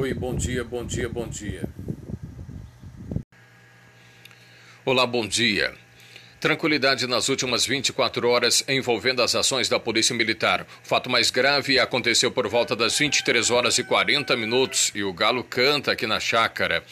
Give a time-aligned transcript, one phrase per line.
[0.00, 1.68] Oi, bom dia, bom dia, bom dia.
[4.84, 5.74] Olá, bom dia.
[6.40, 10.64] Tranquilidade nas últimas 24 horas envolvendo as ações da Polícia Militar.
[10.84, 15.12] O fato mais grave aconteceu por volta das 23 horas e 40 minutos e o
[15.12, 16.84] galo canta aqui na chácara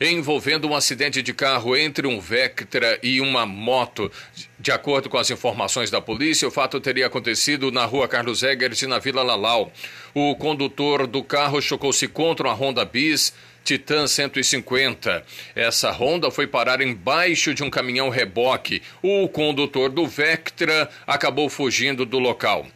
[0.00, 4.10] envolvendo um acidente de carro entre um Vectra e uma moto.
[4.58, 8.82] De acordo com as informações da polícia, o fato teria acontecido na rua Carlos Eggers
[8.82, 9.72] e na Vila Lalau.
[10.14, 13.32] O condutor do carro chocou-se contra uma Honda Bis
[13.66, 15.24] Titan 150.
[15.54, 18.80] Essa Honda foi parar embaixo de um caminhão reboque.
[19.02, 22.66] O condutor do Vectra acabou fugindo do local.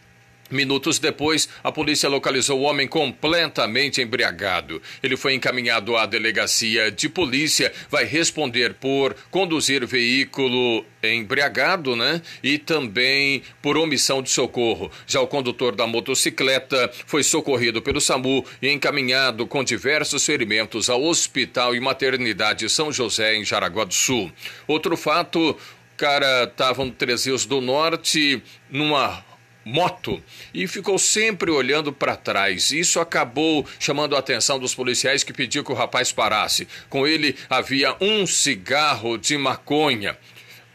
[0.50, 4.82] Minutos depois, a polícia localizou o homem completamente embriagado.
[5.02, 12.20] Ele foi encaminhado à delegacia de polícia, vai responder por conduzir veículo embriagado, né?
[12.42, 14.90] E também por omissão de socorro.
[15.06, 21.02] Já o condutor da motocicleta foi socorrido pelo SAMU e encaminhado com diversos ferimentos ao
[21.02, 24.30] Hospital e Maternidade São José, em Jaraguá do Sul.
[24.66, 25.56] Outro fato,
[26.00, 29.22] cara estava no Trezeiros do Norte, numa
[29.64, 30.22] moto
[30.52, 32.70] e ficou sempre olhando para trás.
[32.70, 36.66] Isso acabou chamando a atenção dos policiais que pediu que o rapaz parasse.
[36.88, 40.16] Com ele havia um cigarro de maconha.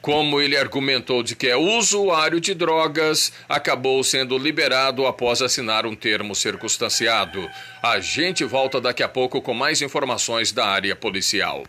[0.02, 5.96] Como ele argumentou de que é usuário de drogas, acabou sendo liberado após assinar um
[5.96, 7.50] termo circunstanciado.
[7.82, 11.64] A gente volta daqui a pouco com mais informações da área policial.